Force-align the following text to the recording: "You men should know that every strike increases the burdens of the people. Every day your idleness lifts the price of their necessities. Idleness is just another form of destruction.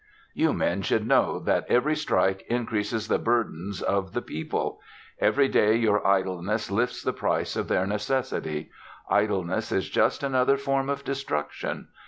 "You 0.33 0.51
men 0.51 0.81
should 0.81 1.05
know 1.05 1.37
that 1.41 1.67
every 1.69 1.95
strike 1.95 2.41
increases 2.49 3.07
the 3.07 3.19
burdens 3.19 3.83
of 3.83 4.13
the 4.13 4.21
people. 4.23 4.81
Every 5.19 5.47
day 5.47 5.75
your 5.75 6.07
idleness 6.07 6.71
lifts 6.71 7.03
the 7.03 7.13
price 7.13 7.55
of 7.55 7.67
their 7.67 7.85
necessities. 7.85 8.71
Idleness 9.11 9.71
is 9.71 9.91
just 9.91 10.23
another 10.23 10.57
form 10.57 10.89
of 10.89 11.03
destruction. 11.03 11.89